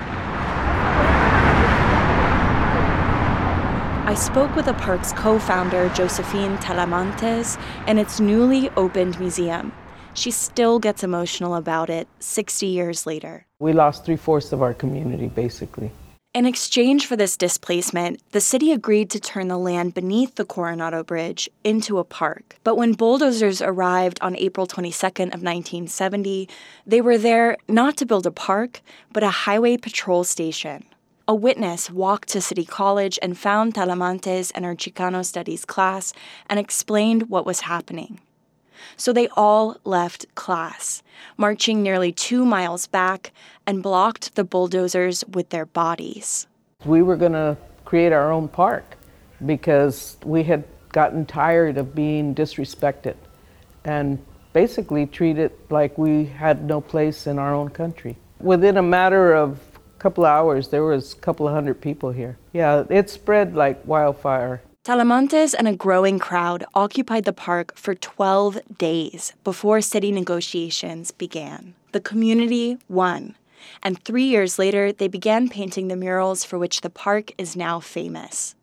I 4.10 4.14
spoke 4.14 4.56
with 4.56 4.64
the 4.64 4.74
park's 4.74 5.12
co 5.12 5.38
founder, 5.38 5.88
Josephine 5.90 6.58
Talamantez, 6.58 7.56
in 7.86 7.96
its 7.96 8.18
newly 8.18 8.68
opened 8.70 9.20
museum. 9.20 9.72
She 10.14 10.32
still 10.32 10.80
gets 10.80 11.04
emotional 11.04 11.54
about 11.54 11.88
it 11.88 12.08
60 12.18 12.66
years 12.66 13.06
later. 13.06 13.46
We 13.60 13.72
lost 13.72 14.04
three 14.04 14.16
fourths 14.16 14.50
of 14.50 14.62
our 14.62 14.74
community, 14.74 15.28
basically. 15.28 15.92
In 16.34 16.44
exchange 16.44 17.06
for 17.06 17.14
this 17.14 17.36
displacement, 17.36 18.20
the 18.32 18.40
city 18.40 18.72
agreed 18.72 19.10
to 19.10 19.20
turn 19.20 19.46
the 19.46 19.56
land 19.56 19.94
beneath 19.94 20.34
the 20.34 20.44
Coronado 20.44 21.04
Bridge 21.04 21.48
into 21.62 21.98
a 21.98 22.04
park. 22.04 22.56
But 22.64 22.74
when 22.74 22.94
bulldozers 22.94 23.62
arrived 23.62 24.18
on 24.20 24.34
April 24.34 24.66
22nd 24.66 25.34
of 25.34 25.44
1970, 25.44 26.48
they 26.84 27.00
were 27.00 27.16
there 27.16 27.56
not 27.68 27.96
to 27.98 28.06
build 28.06 28.26
a 28.26 28.32
park, 28.32 28.80
but 29.12 29.22
a 29.22 29.30
highway 29.46 29.76
patrol 29.76 30.24
station. 30.24 30.84
A 31.30 31.34
witness 31.34 31.88
walked 31.92 32.30
to 32.30 32.40
City 32.40 32.64
College 32.64 33.16
and 33.22 33.38
found 33.38 33.74
Talamantez 33.74 34.50
and 34.52 34.64
her 34.64 34.74
Chicano 34.74 35.24
Studies 35.24 35.64
class 35.64 36.12
and 36.48 36.58
explained 36.58 37.30
what 37.30 37.46
was 37.46 37.60
happening. 37.60 38.18
So 38.96 39.12
they 39.12 39.28
all 39.36 39.76
left 39.84 40.26
class, 40.34 41.04
marching 41.36 41.84
nearly 41.84 42.10
two 42.10 42.44
miles 42.44 42.88
back 42.88 43.30
and 43.64 43.80
blocked 43.80 44.34
the 44.34 44.42
bulldozers 44.42 45.24
with 45.32 45.50
their 45.50 45.66
bodies. 45.66 46.48
We 46.84 47.00
were 47.00 47.16
going 47.16 47.34
to 47.34 47.56
create 47.84 48.12
our 48.12 48.32
own 48.32 48.48
park 48.48 48.96
because 49.46 50.16
we 50.24 50.42
had 50.42 50.64
gotten 50.90 51.26
tired 51.26 51.78
of 51.78 51.94
being 51.94 52.34
disrespected 52.34 53.14
and 53.84 54.18
basically 54.52 55.06
treated 55.06 55.52
like 55.70 55.96
we 55.96 56.24
had 56.24 56.64
no 56.64 56.80
place 56.80 57.28
in 57.28 57.38
our 57.38 57.54
own 57.54 57.68
country. 57.68 58.16
Within 58.40 58.78
a 58.78 58.82
matter 58.82 59.32
of 59.32 59.60
couple 60.00 60.24
hours, 60.24 60.68
there 60.68 60.82
was 60.82 61.12
a 61.12 61.16
couple 61.16 61.46
of 61.46 61.54
hundred 61.54 61.80
people 61.80 62.10
here. 62.10 62.38
Yeah, 62.52 62.84
it 62.88 63.08
spread 63.10 63.54
like 63.54 63.86
wildfire. 63.86 64.62
Talamantez 64.82 65.54
and 65.56 65.68
a 65.68 65.76
growing 65.76 66.18
crowd 66.18 66.64
occupied 66.74 67.24
the 67.24 67.34
park 67.34 67.76
for 67.76 67.94
12 67.94 68.58
days 68.78 69.34
before 69.44 69.82
city 69.82 70.10
negotiations 70.10 71.10
began. 71.10 71.74
The 71.92 72.00
community 72.00 72.78
won, 72.88 73.36
And 73.82 74.02
three 74.02 74.24
years 74.24 74.58
later, 74.58 74.90
they 74.90 75.08
began 75.08 75.50
painting 75.50 75.88
the 75.88 75.96
murals 75.96 76.44
for 76.44 76.58
which 76.58 76.80
the 76.80 76.88
park 76.88 77.32
is 77.36 77.54
now 77.54 77.78
famous. 77.78 78.54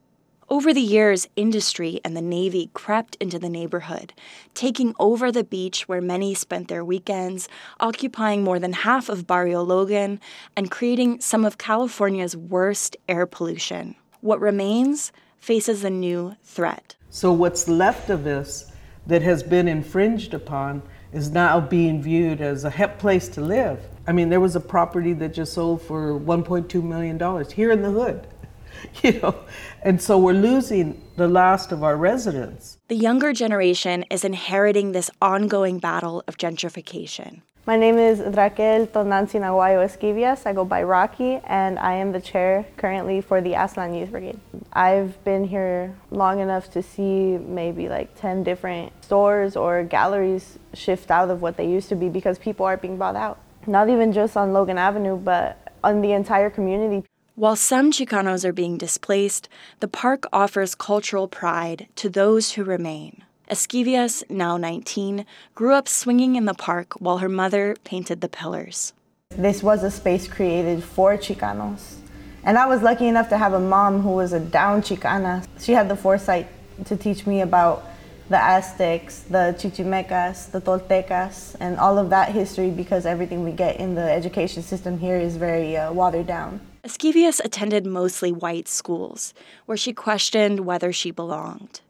Over 0.49 0.73
the 0.73 0.79
years, 0.79 1.27
industry 1.35 1.99
and 2.05 2.15
the 2.15 2.21
Navy 2.21 2.69
crept 2.73 3.17
into 3.19 3.37
the 3.37 3.49
neighborhood, 3.49 4.13
taking 4.53 4.95
over 4.97 5.29
the 5.29 5.43
beach 5.43 5.89
where 5.89 5.99
many 5.99 6.33
spent 6.33 6.69
their 6.69 6.85
weekends, 6.85 7.49
occupying 7.81 8.45
more 8.45 8.57
than 8.57 8.71
half 8.71 9.09
of 9.09 9.27
Barrio 9.27 9.61
Logan, 9.61 10.21
and 10.55 10.71
creating 10.71 11.19
some 11.19 11.43
of 11.43 11.57
California's 11.57 12.37
worst 12.37 12.95
air 13.09 13.25
pollution. 13.25 13.97
What 14.21 14.39
remains 14.39 15.11
faces 15.35 15.83
a 15.83 15.89
new 15.89 16.37
threat. 16.43 16.95
So, 17.09 17.33
what's 17.33 17.67
left 17.67 18.09
of 18.09 18.23
this 18.23 18.71
that 19.05 19.23
has 19.23 19.43
been 19.43 19.67
infringed 19.67 20.33
upon 20.33 20.81
is 21.11 21.29
now 21.29 21.59
being 21.59 22.01
viewed 22.01 22.39
as 22.39 22.63
a 22.63 22.69
hep 22.69 22.99
place 22.99 23.27
to 23.29 23.41
live. 23.41 23.81
I 24.07 24.13
mean, 24.13 24.29
there 24.29 24.39
was 24.39 24.55
a 24.55 24.61
property 24.61 25.11
that 25.13 25.33
just 25.33 25.51
sold 25.51 25.81
for 25.81 26.17
$1.2 26.17 26.81
million 26.81 27.45
here 27.51 27.71
in 27.71 27.81
the 27.81 27.91
hood. 27.91 28.27
you 29.03 29.19
know 29.19 29.35
and 29.83 30.01
so 30.01 30.17
we're 30.17 30.33
losing 30.33 31.01
the 31.15 31.27
last 31.27 31.71
of 31.71 31.83
our 31.83 31.97
residents 31.97 32.77
the 32.87 32.95
younger 32.95 33.33
generation 33.33 34.03
is 34.09 34.23
inheriting 34.23 34.91
this 34.91 35.09
ongoing 35.21 35.79
battle 35.79 36.23
of 36.27 36.37
gentrification 36.37 37.41
my 37.67 37.75
name 37.75 37.97
is 37.97 38.21
Raquel 38.21 38.87
Tonantzin 38.87 39.41
Aguayo 39.41 39.83
Esquivias. 39.83 40.45
I 40.45 40.53
go 40.53 40.63
by 40.63 40.83
Rocky, 40.83 41.41
and 41.43 41.77
I 41.77 41.95
am 41.95 42.13
the 42.13 42.21
chair 42.21 42.65
currently 42.77 43.19
for 43.19 43.41
the 43.41 43.51
Aztlán 43.55 43.93
Youth 43.99 44.11
Brigade. 44.11 44.39
I've 44.71 45.21
been 45.25 45.43
here 45.43 45.93
long 46.09 46.39
enough 46.39 46.71
to 46.71 46.81
see 46.81 47.37
maybe 47.37 47.89
like 47.89 48.15
10 48.15 48.45
different 48.45 48.93
stores 49.03 49.57
or 49.57 49.83
galleries 49.83 50.57
shift 50.73 51.11
out 51.11 51.29
of 51.29 51.41
what 51.41 51.57
they 51.57 51.67
used 51.67 51.89
to 51.89 51.97
be 51.97 52.07
because 52.07 52.39
people 52.39 52.65
are 52.65 52.77
being 52.77 52.95
bought 52.95 53.17
out. 53.17 53.37
Not 53.67 53.89
even 53.89 54.13
just 54.13 54.37
on 54.37 54.53
Logan 54.53 54.77
Avenue, 54.77 55.17
but 55.17 55.73
on 55.83 55.99
the 55.99 56.13
entire 56.13 56.49
community. 56.49 57.05
While 57.37 57.55
some 57.55 57.91
Chicanos 57.91 58.43
are 58.43 58.51
being 58.51 58.79
displaced, 58.79 59.47
the 59.79 59.87
park 59.87 60.25
offers 60.33 60.73
cultural 60.73 61.27
pride 61.27 61.85
to 61.97 62.09
those 62.09 62.53
who 62.53 62.63
remain. 62.63 63.23
Esquivias, 63.47 64.23
now 64.27 64.57
19, 64.57 65.23
grew 65.53 65.75
up 65.75 65.87
swinging 65.87 66.35
in 66.35 66.45
the 66.45 66.55
park 66.55 66.95
while 66.99 67.19
her 67.19 67.29
mother 67.29 67.75
painted 67.83 68.21
the 68.21 68.27
pillars. 68.27 68.93
This 69.29 69.61
was 69.61 69.83
a 69.83 69.91
space 69.91 70.27
created 70.27 70.83
for 70.83 71.15
Chicanos. 71.15 71.97
And 72.43 72.57
I 72.57 72.65
was 72.65 72.81
lucky 72.81 73.07
enough 73.07 73.29
to 73.29 73.37
have 73.37 73.53
a 73.53 73.59
mom 73.59 74.01
who 74.01 74.13
was 74.13 74.33
a 74.33 74.39
down 74.39 74.81
Chicana. 74.81 75.45
She 75.59 75.73
had 75.73 75.89
the 75.89 75.95
foresight 75.95 76.47
to 76.85 76.97
teach 76.97 77.27
me 77.27 77.41
about 77.41 77.87
the 78.29 78.41
Aztecs, 78.41 79.19
the 79.29 79.55
Chichimecas, 79.59 80.49
the 80.49 80.59
Toltecas, 80.59 81.55
and 81.59 81.77
all 81.77 81.99
of 81.99 82.09
that 82.09 82.31
history 82.31 82.71
because 82.71 83.05
everything 83.05 83.43
we 83.43 83.51
get 83.51 83.77
in 83.77 83.93
the 83.93 84.11
education 84.11 84.63
system 84.63 84.97
here 84.97 85.17
is 85.17 85.37
very 85.37 85.77
uh, 85.77 85.93
watered 85.93 86.25
down. 86.25 86.59
Esquivias 86.87 87.43
attended 87.43 87.85
mostly 87.85 88.31
white 88.31 88.69
schools, 88.69 89.33
where 89.65 89.77
she 89.77 89.91
questioned 89.91 90.61
whether 90.61 90.93
she 90.93 91.11
belonged. 91.11 91.81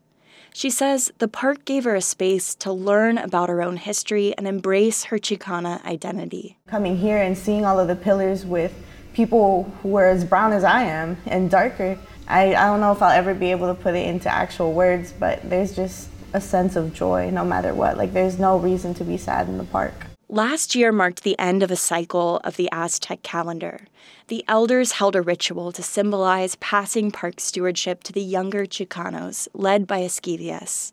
She 0.55 0.71
says 0.71 1.11
the 1.19 1.27
park 1.27 1.65
gave 1.65 1.83
her 1.83 1.93
a 1.93 2.01
space 2.01 2.55
to 2.55 2.73
learn 2.73 3.19
about 3.19 3.47
her 3.49 3.61
own 3.61 3.77
history 3.77 4.33
and 4.35 4.47
embrace 4.47 5.03
her 5.03 5.19
Chicana 5.19 5.85
identity. 5.85 6.57
Coming 6.65 6.97
here 6.97 7.19
and 7.19 7.37
seeing 7.37 7.63
all 7.63 7.79
of 7.79 7.87
the 7.87 7.95
pillars 7.95 8.43
with 8.43 8.73
people 9.13 9.71
who 9.83 9.89
were 9.89 10.07
as 10.07 10.25
brown 10.25 10.51
as 10.51 10.63
I 10.63 10.81
am 10.85 11.17
and 11.27 11.51
darker, 11.51 11.95
I, 12.27 12.55
I 12.55 12.65
don't 12.65 12.79
know 12.79 12.91
if 12.91 12.99
I'll 13.03 13.11
ever 13.11 13.35
be 13.35 13.51
able 13.51 13.67
to 13.67 13.79
put 13.79 13.93
it 13.93 14.07
into 14.07 14.33
actual 14.33 14.73
words, 14.73 15.11
but 15.11 15.47
there's 15.47 15.75
just 15.75 16.09
a 16.33 16.41
sense 16.41 16.75
of 16.75 16.91
joy 16.91 17.29
no 17.29 17.45
matter 17.45 17.71
what. 17.71 17.97
Like, 17.97 18.13
there's 18.13 18.39
no 18.39 18.57
reason 18.57 18.95
to 18.95 19.03
be 19.03 19.17
sad 19.17 19.47
in 19.47 19.59
the 19.59 19.63
park. 19.65 20.07
Last 20.29 20.75
year 20.75 20.91
marked 20.91 21.23
the 21.23 21.39
end 21.39 21.63
of 21.63 21.71
a 21.71 21.77
cycle 21.77 22.41
of 22.43 22.57
the 22.57 22.67
Aztec 22.69 23.23
calendar. 23.23 23.87
The 24.27 24.43
elders 24.45 24.91
held 24.91 25.15
a 25.15 25.21
ritual 25.21 25.71
to 25.71 25.81
symbolize 25.81 26.57
passing 26.57 27.11
park 27.11 27.39
stewardship 27.39 28.03
to 28.03 28.11
the 28.11 28.21
younger 28.21 28.65
Chicanos, 28.65 29.47
led 29.53 29.87
by 29.87 30.01
Esquivias. 30.01 30.91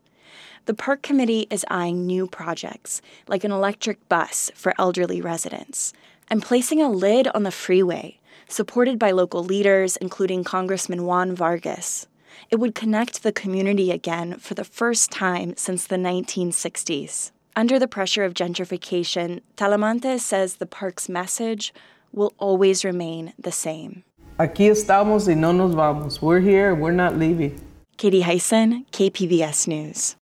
The 0.67 0.75
park 0.75 1.03
committee 1.03 1.49
is 1.51 1.67
eyeing 1.69 2.07
new 2.07 2.29
projects, 2.29 3.03
like 3.27 3.43
an 3.43 3.51
electric 3.51 4.09
bus 4.09 4.53
for 4.55 4.73
elderly 4.79 5.21
residents, 5.21 5.93
and 6.31 6.41
placing 6.41 6.81
a 6.81 6.89
lid 6.89 7.27
on 7.35 7.43
the 7.43 7.51
freeway, 7.51 8.21
supported 8.49 9.01
by 9.01 9.11
local 9.11 9.43
leaders, 9.43 9.97
including 9.97 10.45
Congressman 10.45 11.07
Juan 11.07 11.35
Vargas. 11.35 12.07
It 12.51 12.61
would 12.61 12.77
connect 12.77 13.25
the 13.25 13.33
community 13.33 13.91
again 13.91 14.39
for 14.39 14.55
the 14.55 14.63
first 14.63 15.11
time 15.11 15.55
since 15.57 15.89
the 15.89 15.97
1960s. 15.97 17.33
Under 17.57 17.79
the 17.79 17.87
pressure 17.87 18.25
of 18.25 18.35
gentrification, 18.35 19.41
Talamantez 19.57 20.21
says 20.21 20.57
the 20.57 20.67
park's 20.67 21.09
message 21.09 21.73
will 22.13 22.33
always 22.39 22.85
remain 22.85 23.33
the 23.39 23.53
same. 23.53 24.03
Aquí 24.41 24.69
estamos 24.69 25.29
y 25.29 25.35
no 25.35 25.53
nos 25.53 25.73
vamos. 25.73 26.21
We're 26.21 26.41
here, 26.41 26.75
we're 26.75 26.91
not 26.91 27.17
leaving. 27.17 27.61
Katie 27.97 28.23
Hyson, 28.23 28.85
KPBS 28.91 29.69
News. 29.69 30.17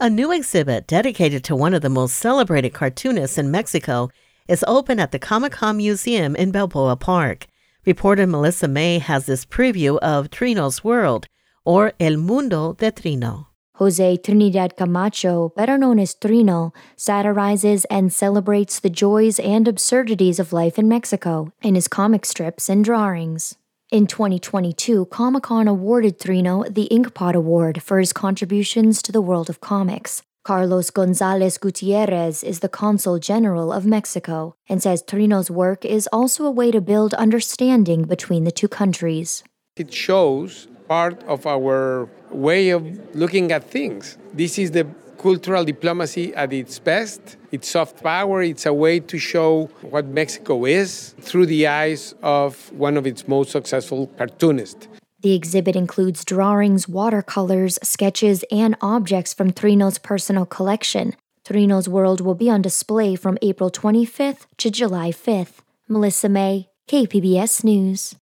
A 0.00 0.08
new 0.08 0.32
exhibit 0.32 0.86
dedicated 0.86 1.44
to 1.44 1.54
one 1.54 1.74
of 1.74 1.82
the 1.82 1.90
most 1.90 2.14
celebrated 2.14 2.72
cartoonists 2.72 3.36
in 3.36 3.50
Mexico 3.50 4.08
is 4.48 4.64
open 4.66 4.98
at 4.98 5.12
the 5.12 5.18
Comic 5.18 5.52
Con 5.52 5.76
Museum 5.76 6.34
in 6.34 6.50
Balboa 6.50 6.96
Park. 6.96 7.49
Reporter 7.86 8.26
Melissa 8.26 8.68
May 8.68 8.98
has 8.98 9.24
this 9.24 9.46
preview 9.46 9.98
of 10.00 10.28
Trino's 10.28 10.84
World, 10.84 11.26
or 11.64 11.94
El 11.98 12.18
Mundo 12.18 12.74
de 12.74 12.92
Trino. 12.92 13.46
Jose 13.76 14.18
Trinidad 14.18 14.76
Camacho, 14.76 15.48
better 15.56 15.78
known 15.78 15.98
as 15.98 16.14
Trino, 16.14 16.74
satirizes 16.96 17.86
and 17.86 18.12
celebrates 18.12 18.78
the 18.78 18.90
joys 18.90 19.40
and 19.40 19.66
absurdities 19.66 20.38
of 20.38 20.52
life 20.52 20.78
in 20.78 20.88
Mexico 20.88 21.54
in 21.62 21.74
his 21.74 21.88
comic 21.88 22.26
strips 22.26 22.68
and 22.68 22.84
drawings. 22.84 23.56
In 23.90 24.06
2022, 24.06 25.06
Comic 25.06 25.44
Con 25.44 25.66
awarded 25.66 26.20
Trino 26.20 26.64
the 26.64 26.86
Inkpot 26.92 27.34
Award 27.34 27.82
for 27.82 27.98
his 27.98 28.12
contributions 28.12 29.00
to 29.00 29.10
the 29.10 29.22
world 29.22 29.48
of 29.48 29.62
comics, 29.62 30.22
Carlos 30.50 30.90
Gonzalez 30.90 31.58
Gutierrez 31.58 32.42
is 32.42 32.58
the 32.58 32.68
Consul 32.68 33.20
General 33.20 33.72
of 33.72 33.86
Mexico 33.86 34.56
and 34.68 34.82
says 34.82 35.00
Trino's 35.00 35.48
work 35.48 35.84
is 35.84 36.08
also 36.12 36.44
a 36.44 36.50
way 36.50 36.72
to 36.72 36.80
build 36.80 37.14
understanding 37.14 38.02
between 38.02 38.42
the 38.42 38.50
two 38.50 38.66
countries. 38.66 39.44
It 39.76 39.94
shows 39.94 40.66
part 40.88 41.22
of 41.22 41.46
our 41.46 42.08
way 42.32 42.70
of 42.70 42.82
looking 43.14 43.52
at 43.52 43.62
things. 43.62 44.18
This 44.34 44.58
is 44.58 44.72
the 44.72 44.88
cultural 45.18 45.64
diplomacy 45.64 46.34
at 46.34 46.52
its 46.52 46.80
best. 46.80 47.36
It's 47.52 47.68
soft 47.68 48.02
power. 48.02 48.42
It's 48.42 48.66
a 48.66 48.74
way 48.74 48.98
to 48.98 49.18
show 49.18 49.66
what 49.82 50.06
Mexico 50.06 50.64
is 50.64 51.14
through 51.20 51.46
the 51.46 51.68
eyes 51.68 52.16
of 52.22 52.72
one 52.72 52.96
of 52.96 53.06
its 53.06 53.28
most 53.28 53.52
successful 53.52 54.08
cartoonists. 54.18 54.88
The 55.22 55.34
exhibit 55.34 55.76
includes 55.76 56.24
drawings, 56.24 56.88
watercolors, 56.88 57.78
sketches, 57.82 58.42
and 58.50 58.74
objects 58.80 59.34
from 59.34 59.52
Trino's 59.52 59.98
personal 59.98 60.46
collection. 60.46 61.14
Trino's 61.44 61.88
World 61.88 62.22
will 62.22 62.34
be 62.34 62.48
on 62.48 62.62
display 62.62 63.16
from 63.16 63.36
April 63.42 63.70
25th 63.70 64.46
to 64.56 64.70
July 64.70 65.10
5th. 65.10 65.58
Melissa 65.88 66.30
May, 66.30 66.70
KPBS 66.88 67.64
News. 67.64 68.14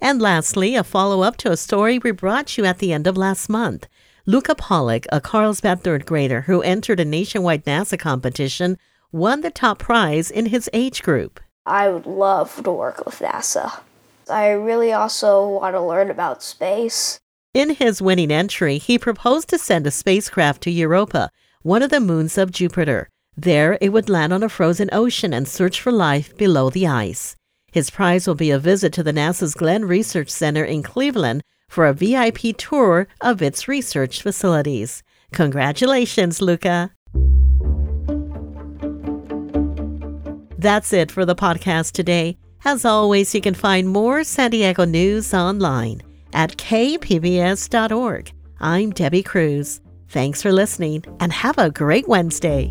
And 0.00 0.22
lastly, 0.22 0.74
a 0.74 0.82
follow 0.82 1.20
up 1.20 1.36
to 1.38 1.52
a 1.52 1.56
story 1.56 1.98
we 1.98 2.12
brought 2.12 2.56
you 2.56 2.64
at 2.64 2.78
the 2.78 2.94
end 2.94 3.06
of 3.06 3.18
last 3.18 3.50
month. 3.50 3.88
Luca 4.24 4.54
Pollock, 4.54 5.04
a 5.12 5.20
Carlsbad 5.20 5.82
third 5.82 6.06
grader 6.06 6.42
who 6.42 6.62
entered 6.62 7.00
a 7.00 7.04
nationwide 7.04 7.66
NASA 7.66 7.98
competition, 7.98 8.78
won 9.12 9.42
the 9.42 9.50
top 9.50 9.78
prize 9.78 10.30
in 10.30 10.46
his 10.46 10.70
age 10.72 11.02
group. 11.02 11.40
I 11.70 11.88
would 11.88 12.04
love 12.04 12.64
to 12.64 12.72
work 12.72 13.06
with 13.06 13.20
NASA. 13.20 13.80
I 14.28 14.48
really 14.50 14.92
also 14.92 15.46
want 15.46 15.76
to 15.76 15.80
learn 15.80 16.10
about 16.10 16.42
space. 16.42 17.20
In 17.54 17.70
his 17.70 18.02
winning 18.02 18.32
entry, 18.32 18.78
he 18.78 18.98
proposed 18.98 19.48
to 19.50 19.58
send 19.58 19.86
a 19.86 19.92
spacecraft 19.92 20.62
to 20.64 20.70
Europa, 20.72 21.30
one 21.62 21.82
of 21.82 21.90
the 21.90 22.00
moons 22.00 22.36
of 22.36 22.50
Jupiter. 22.50 23.08
There, 23.36 23.78
it 23.80 23.90
would 23.90 24.08
land 24.08 24.32
on 24.32 24.42
a 24.42 24.48
frozen 24.48 24.90
ocean 24.92 25.32
and 25.32 25.46
search 25.46 25.80
for 25.80 25.92
life 25.92 26.36
below 26.36 26.70
the 26.70 26.88
ice. 26.88 27.36
His 27.70 27.88
prize 27.88 28.26
will 28.26 28.34
be 28.34 28.50
a 28.50 28.58
visit 28.58 28.92
to 28.94 29.04
the 29.04 29.12
NASA's 29.12 29.54
Glenn 29.54 29.84
Research 29.84 30.28
Center 30.28 30.64
in 30.64 30.82
Cleveland 30.82 31.42
for 31.68 31.86
a 31.86 31.94
VIP 31.94 32.56
tour 32.58 33.06
of 33.20 33.40
its 33.40 33.68
research 33.68 34.22
facilities. 34.22 35.04
Congratulations, 35.32 36.42
Luca! 36.42 36.90
That's 40.60 40.92
it 40.92 41.10
for 41.10 41.24
the 41.24 41.34
podcast 41.34 41.92
today. 41.92 42.36
As 42.66 42.84
always, 42.84 43.34
you 43.34 43.40
can 43.40 43.54
find 43.54 43.88
more 43.88 44.22
San 44.24 44.50
Diego 44.50 44.84
news 44.84 45.32
online 45.32 46.02
at 46.34 46.58
kpbs.org. 46.58 48.32
I'm 48.60 48.90
Debbie 48.90 49.22
Cruz. 49.22 49.80
Thanks 50.10 50.42
for 50.42 50.52
listening 50.52 51.02
and 51.18 51.32
have 51.32 51.56
a 51.56 51.70
great 51.70 52.06
Wednesday. 52.06 52.70